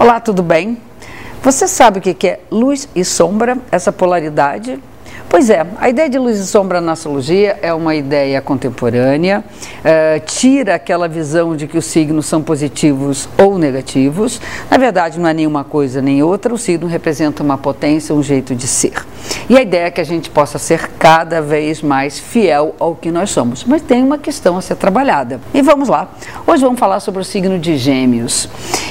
Olá, 0.00 0.20
tudo 0.20 0.44
bem? 0.44 0.78
Você 1.42 1.66
sabe 1.66 1.98
o 1.98 2.00
que 2.00 2.28
é 2.28 2.38
luz 2.52 2.88
e 2.94 3.04
sombra, 3.04 3.58
essa 3.68 3.90
polaridade? 3.90 4.78
Pois 5.28 5.50
é, 5.50 5.66
a 5.80 5.90
ideia 5.90 6.08
de 6.08 6.18
luz 6.18 6.38
e 6.38 6.46
sombra 6.46 6.80
na 6.80 6.92
astrologia 6.92 7.58
é 7.60 7.74
uma 7.74 7.96
ideia 7.96 8.40
contemporânea, 8.40 9.44
é, 9.82 10.20
tira 10.20 10.76
aquela 10.76 11.08
visão 11.08 11.56
de 11.56 11.66
que 11.66 11.76
os 11.76 11.84
signos 11.84 12.26
são 12.26 12.40
positivos 12.40 13.28
ou 13.36 13.58
negativos. 13.58 14.40
Na 14.70 14.78
verdade, 14.78 15.18
não 15.18 15.28
é 15.28 15.34
nenhuma 15.34 15.64
coisa 15.64 16.00
nem 16.00 16.22
outra, 16.22 16.54
o 16.54 16.58
signo 16.58 16.86
representa 16.86 17.42
uma 17.42 17.58
potência, 17.58 18.14
um 18.14 18.22
jeito 18.22 18.54
de 18.54 18.68
ser. 18.68 19.04
E 19.50 19.56
a 19.56 19.62
ideia 19.62 19.86
é 19.86 19.90
que 19.90 20.00
a 20.00 20.04
gente 20.04 20.30
possa 20.30 20.58
ser 20.58 20.88
cada 20.98 21.42
vez 21.42 21.82
mais 21.82 22.18
fiel 22.18 22.74
ao 22.78 22.94
que 22.94 23.10
nós 23.10 23.30
somos. 23.30 23.64
Mas 23.64 23.82
tem 23.82 24.02
uma 24.02 24.16
questão 24.16 24.56
a 24.56 24.62
ser 24.62 24.76
trabalhada. 24.76 25.40
E 25.52 25.60
vamos 25.60 25.88
lá. 25.88 26.08
Hoje 26.46 26.62
vamos 26.62 26.78
falar 26.78 27.00
sobre 27.00 27.20
o 27.20 27.24
signo 27.24 27.58
de 27.58 27.76
Gêmeos. 27.76 28.48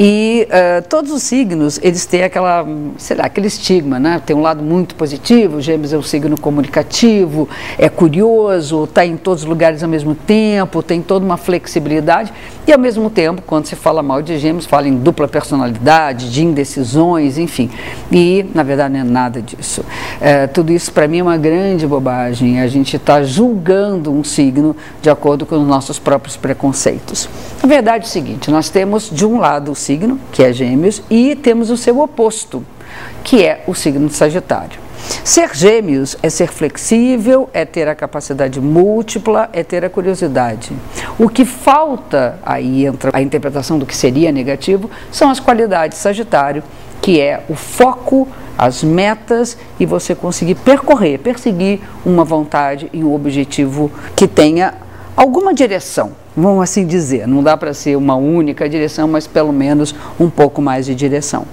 E 0.00 0.46
uh, 0.46 0.88
todos 0.88 1.10
os 1.10 1.24
signos, 1.24 1.80
eles 1.82 2.06
têm 2.06 2.22
aquela, 2.22 2.64
sei 2.98 3.16
lá, 3.16 3.24
aquele 3.24 3.48
estigma, 3.48 3.98
né? 3.98 4.22
Tem 4.24 4.36
um 4.36 4.40
lado 4.40 4.62
muito 4.62 4.94
positivo, 4.94 5.60
Gêmeos 5.60 5.92
é 5.92 5.96
o 5.96 6.04
signo 6.04 6.38
comunicativo, 6.38 7.48
é 7.76 7.88
curioso, 7.88 8.84
está 8.84 9.04
em 9.04 9.16
todos 9.16 9.42
os 9.42 9.48
lugares 9.48 9.82
ao 9.82 9.88
mesmo 9.88 10.14
tempo, 10.14 10.84
tem 10.84 11.02
toda 11.02 11.26
uma 11.26 11.36
flexibilidade 11.36 12.32
e 12.68 12.72
ao 12.72 12.78
mesmo 12.78 13.08
tempo, 13.08 13.42
quando 13.46 13.64
se 13.64 13.74
fala 13.74 14.02
mal 14.02 14.20
de 14.20 14.38
gêmeos, 14.38 14.66
fala 14.66 14.86
em 14.86 14.94
dupla 14.94 15.26
personalidade, 15.26 16.30
de 16.30 16.44
indecisões, 16.44 17.38
enfim. 17.38 17.70
E 18.12 18.44
na 18.54 18.62
verdade 18.62 18.92
não 18.92 19.00
é 19.00 19.04
nada 19.04 19.40
disso. 19.40 19.82
É, 20.20 20.46
tudo 20.46 20.70
isso 20.70 20.92
para 20.92 21.08
mim 21.08 21.20
é 21.20 21.22
uma 21.22 21.38
grande 21.38 21.86
bobagem. 21.86 22.60
A 22.60 22.68
gente 22.68 22.94
está 22.94 23.22
julgando 23.22 24.12
um 24.12 24.22
signo 24.22 24.76
de 25.00 25.08
acordo 25.08 25.46
com 25.46 25.56
os 25.56 25.66
nossos 25.66 25.98
próprios 25.98 26.36
preconceitos. 26.36 27.28
A 27.62 27.66
verdade 27.66 28.04
é 28.04 28.06
o 28.06 28.10
seguinte: 28.10 28.50
nós 28.50 28.68
temos 28.68 29.10
de 29.10 29.24
um 29.24 29.38
lado 29.38 29.72
o 29.72 29.74
signo, 29.88 30.20
que 30.30 30.42
é 30.42 30.52
gêmeos, 30.52 31.02
e 31.08 31.34
temos 31.34 31.70
o 31.70 31.76
seu 31.76 31.98
oposto, 32.00 32.62
que 33.24 33.42
é 33.42 33.64
o 33.66 33.74
signo 33.74 34.06
de 34.06 34.14
Sagitário. 34.14 34.78
Ser 35.24 35.54
gêmeos 35.54 36.14
é 36.22 36.28
ser 36.28 36.48
flexível, 36.48 37.48
é 37.54 37.64
ter 37.64 37.88
a 37.88 37.94
capacidade 37.94 38.60
múltipla, 38.60 39.48
é 39.50 39.64
ter 39.64 39.82
a 39.86 39.88
curiosidade. 39.88 40.72
O 41.18 41.26
que 41.26 41.46
falta, 41.46 42.38
aí 42.44 42.84
entra 42.84 43.10
a 43.14 43.22
interpretação 43.22 43.78
do 43.78 43.86
que 43.86 43.96
seria 43.96 44.30
negativo, 44.30 44.90
são 45.10 45.30
as 45.30 45.40
qualidades 45.40 45.96
Sagitário, 45.96 46.62
que 47.00 47.18
é 47.18 47.42
o 47.48 47.54
foco, 47.54 48.28
as 48.58 48.84
metas 48.84 49.56
e 49.80 49.86
você 49.86 50.14
conseguir 50.14 50.56
percorrer, 50.56 51.18
perseguir 51.18 51.80
uma 52.04 52.24
vontade 52.24 52.90
e 52.92 53.02
um 53.02 53.14
objetivo 53.14 53.90
que 54.14 54.28
tenha 54.28 54.74
alguma 55.18 55.52
direção 55.52 56.12
vamos 56.40 56.62
assim 56.62 56.86
dizer. 56.86 57.26
Não 57.26 57.42
dá 57.42 57.56
para 57.56 57.74
ser 57.74 57.96
uma 57.96 58.14
única 58.14 58.68
direção, 58.68 59.08
mas 59.08 59.26
pelo 59.26 59.52
menos 59.52 59.94
um 60.18 60.30
pouco 60.30 60.62
mais 60.62 60.86
de 60.86 60.94
direção. 60.94 61.44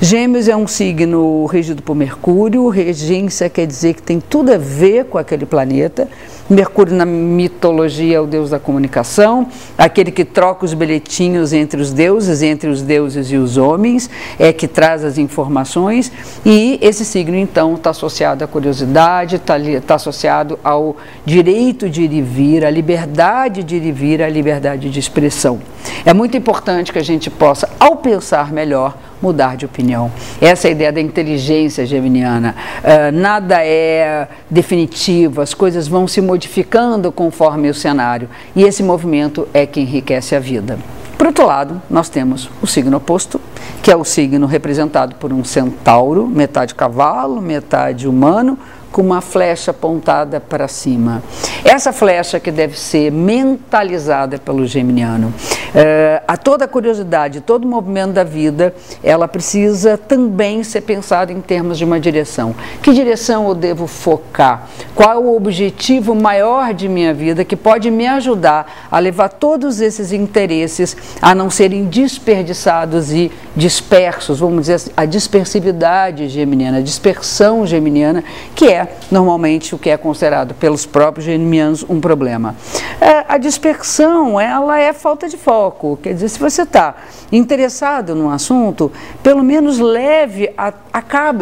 Gêmeos 0.00 0.48
é 0.48 0.56
um 0.56 0.66
signo 0.66 1.46
regido 1.46 1.80
por 1.80 1.94
Mercúrio, 1.94 2.68
regência 2.68 3.48
quer 3.48 3.66
dizer 3.66 3.94
que 3.94 4.02
tem 4.02 4.20
tudo 4.20 4.52
a 4.52 4.58
ver 4.58 5.04
com 5.04 5.18
aquele 5.18 5.46
planeta. 5.46 6.08
Mercúrio 6.50 6.94
na 6.94 7.06
mitologia 7.06 8.16
é 8.16 8.20
o 8.20 8.26
deus 8.26 8.50
da 8.50 8.58
comunicação, 8.58 9.48
aquele 9.78 10.10
que 10.10 10.24
troca 10.24 10.64
os 10.64 10.74
bilhetinhos 10.74 11.54
entre 11.54 11.80
os 11.80 11.90
deuses, 11.92 12.42
entre 12.42 12.68
os 12.68 12.82
deuses 12.82 13.30
e 13.30 13.36
os 13.36 13.56
homens, 13.56 14.10
é 14.38 14.52
que 14.52 14.68
traz 14.68 15.04
as 15.04 15.16
informações. 15.16 16.12
E 16.44 16.78
esse 16.82 17.04
signo, 17.04 17.36
então, 17.36 17.74
está 17.74 17.90
associado 17.90 18.44
à 18.44 18.46
curiosidade, 18.46 19.36
está 19.36 19.54
tá 19.86 19.94
associado 19.94 20.58
ao 20.62 20.96
direito 21.24 21.88
de 21.88 22.02
ir 22.02 22.12
e 22.12 22.20
vir, 22.20 22.64
à 22.66 22.70
liberdade 22.70 23.62
de 23.62 23.76
ir 23.76 23.86
e 23.86 23.92
vir, 23.92 24.22
à 24.22 24.28
liberdade 24.28 24.90
de 24.90 24.98
expressão. 24.98 25.60
É 26.04 26.12
muito 26.12 26.36
importante 26.36 26.92
que 26.92 26.98
a 26.98 27.04
gente 27.04 27.30
possa, 27.30 27.70
ao 27.80 27.96
pensar 27.96 28.52
melhor, 28.52 28.94
mudar 29.24 29.56
de 29.56 29.64
opinião. 29.64 30.12
Essa 30.38 30.66
é 30.66 30.68
a 30.68 30.72
ideia 30.72 30.92
da 30.92 31.00
inteligência 31.00 31.86
geminiana. 31.86 32.54
Uh, 32.82 33.16
nada 33.16 33.64
é 33.64 34.28
definitivo, 34.50 35.40
as 35.40 35.54
coisas 35.54 35.88
vão 35.88 36.06
se 36.06 36.20
modificando 36.20 37.10
conforme 37.10 37.70
o 37.70 37.74
cenário. 37.74 38.28
E 38.54 38.62
esse 38.64 38.82
movimento 38.82 39.48
é 39.54 39.64
que 39.64 39.80
enriquece 39.80 40.36
a 40.36 40.40
vida. 40.40 40.78
Por 41.16 41.28
outro 41.28 41.46
lado, 41.46 41.80
nós 41.88 42.10
temos 42.10 42.50
o 42.60 42.66
signo 42.66 42.98
oposto, 42.98 43.40
que 43.82 43.90
é 43.90 43.96
o 43.96 44.04
signo 44.04 44.46
representado 44.46 45.14
por 45.14 45.32
um 45.32 45.42
centauro, 45.42 46.26
metade 46.26 46.74
cavalo, 46.74 47.40
metade 47.40 48.06
humano, 48.06 48.58
com 48.94 49.02
uma 49.02 49.20
flecha 49.20 49.72
apontada 49.72 50.38
para 50.38 50.68
cima. 50.68 51.20
Essa 51.64 51.92
flecha 51.92 52.38
que 52.38 52.52
deve 52.52 52.78
ser 52.78 53.10
mentalizada 53.10 54.38
pelo 54.38 54.64
geminiano. 54.64 55.34
Uh, 55.74 56.22
a 56.28 56.36
toda 56.36 56.68
curiosidade, 56.68 57.40
todo 57.40 57.66
movimento 57.66 58.12
da 58.12 58.22
vida, 58.22 58.72
ela 59.02 59.26
precisa 59.26 59.98
também 59.98 60.62
ser 60.62 60.82
pensada 60.82 61.32
em 61.32 61.40
termos 61.40 61.76
de 61.76 61.84
uma 61.84 61.98
direção. 61.98 62.54
Que 62.80 62.92
direção 62.92 63.48
eu 63.48 63.54
devo 63.56 63.88
focar? 63.88 64.68
Qual 64.94 65.10
é 65.10 65.16
o 65.16 65.34
objetivo 65.34 66.14
maior 66.14 66.72
de 66.72 66.88
minha 66.88 67.12
vida 67.12 67.44
que 67.44 67.56
pode 67.56 67.90
me 67.90 68.06
ajudar 68.06 68.86
a 68.88 69.00
levar 69.00 69.28
todos 69.28 69.80
esses 69.80 70.12
interesses 70.12 70.96
a 71.20 71.34
não 71.34 71.50
serem 71.50 71.86
desperdiçados 71.86 73.10
e 73.10 73.32
dispersos, 73.56 74.40
vamos 74.40 74.62
dizer 74.62 74.74
assim, 74.74 74.90
a 74.96 75.04
dispersividade 75.04 76.28
geminiana, 76.28 76.78
a 76.78 76.80
dispersão 76.80 77.66
geminiana, 77.66 78.24
que 78.54 78.66
é 78.66 78.96
normalmente 79.10 79.74
o 79.74 79.78
que 79.78 79.90
é 79.90 79.96
considerado 79.96 80.54
pelos 80.54 80.84
próprios 80.84 81.24
geminianos 81.24 81.84
um 81.88 82.00
problema. 82.00 82.56
É, 83.00 83.24
a 83.28 83.38
dispersão, 83.38 84.40
ela 84.40 84.78
é 84.78 84.92
falta 84.92 85.28
de 85.28 85.36
foco, 85.36 85.98
quer 86.02 86.14
dizer, 86.14 86.28
se 86.28 86.38
você 86.38 86.62
está 86.62 86.94
interessado 87.30 88.14
num 88.14 88.28
assunto, 88.30 88.90
pelo 89.22 89.42
menos 89.42 89.78
leve 89.78 90.50
a, 90.58 90.72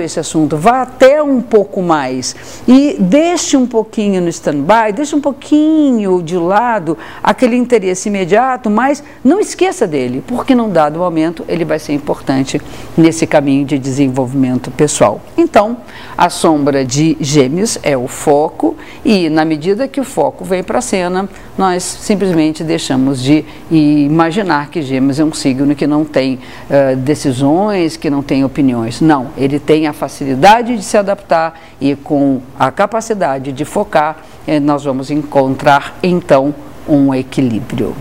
esse 0.02 0.18
assunto, 0.18 0.56
vá 0.56 0.82
até 0.82 1.22
um 1.22 1.40
pouco 1.40 1.82
mais 1.82 2.34
e 2.66 2.96
deixe 2.98 3.56
um 3.56 3.66
pouquinho 3.66 4.20
no 4.20 4.28
stand-by, 4.28 4.92
deixe 4.94 5.14
um 5.14 5.20
pouquinho 5.20 6.22
de 6.22 6.36
lado 6.36 6.96
aquele 7.22 7.56
interesse 7.56 8.08
imediato, 8.08 8.68
mas 8.68 9.02
não 9.24 9.40
esqueça 9.40 9.86
dele, 9.86 10.22
porque 10.26 10.54
num 10.54 10.70
dado 10.70 10.98
momento 10.98 11.44
ele 11.48 11.64
vai 11.64 11.78
ser 11.78 11.92
importante 12.02 12.60
nesse 12.96 13.26
caminho 13.26 13.64
de 13.64 13.78
desenvolvimento 13.78 14.70
pessoal. 14.72 15.20
Então, 15.38 15.76
a 16.18 16.28
sombra 16.28 16.84
de 16.84 17.16
Gêmeos 17.20 17.78
é 17.82 17.96
o 17.96 18.08
foco 18.08 18.76
e 19.04 19.30
na 19.30 19.44
medida 19.44 19.86
que 19.86 20.00
o 20.00 20.04
foco 20.04 20.44
vem 20.44 20.62
para 20.62 20.80
a 20.80 20.82
cena, 20.82 21.28
nós 21.56 21.82
simplesmente 21.82 22.64
deixamos 22.64 23.22
de 23.22 23.44
imaginar 23.70 24.68
que 24.68 24.82
Gêmeos 24.82 25.20
é 25.20 25.24
um 25.24 25.32
signo 25.32 25.74
que 25.76 25.86
não 25.86 26.04
tem 26.04 26.34
uh, 26.34 26.96
decisões, 26.96 27.96
que 27.96 28.10
não 28.10 28.22
tem 28.22 28.44
opiniões. 28.44 29.00
Não, 29.00 29.28
ele 29.36 29.60
tem 29.60 29.86
a 29.86 29.92
facilidade 29.92 30.76
de 30.76 30.82
se 30.82 30.98
adaptar 30.98 31.60
e 31.80 31.94
com 31.94 32.40
a 32.58 32.70
capacidade 32.70 33.52
de 33.52 33.64
focar, 33.64 34.16
eh, 34.46 34.58
nós 34.58 34.84
vamos 34.84 35.10
encontrar 35.10 35.96
então 36.02 36.54
um 36.88 37.14
equilíbrio. 37.14 37.94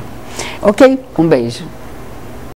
Ok? 0.62 1.00
Um 1.18 1.28
beijo. 1.28 1.81